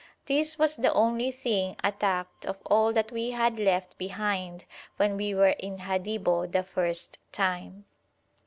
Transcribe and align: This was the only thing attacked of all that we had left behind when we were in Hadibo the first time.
This 0.25 0.57
was 0.57 0.77
the 0.77 0.91
only 0.95 1.29
thing 1.31 1.75
attacked 1.83 2.47
of 2.47 2.57
all 2.65 2.91
that 2.91 3.11
we 3.11 3.29
had 3.37 3.59
left 3.59 3.99
behind 3.99 4.65
when 4.97 5.15
we 5.15 5.35
were 5.35 5.53
in 5.59 5.77
Hadibo 5.77 6.47
the 6.47 6.63
first 6.63 7.19
time. 7.31 7.85